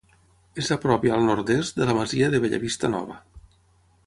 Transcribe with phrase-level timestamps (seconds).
[0.61, 3.21] És a prop i al nord-est de la masia de Bellavista Nova.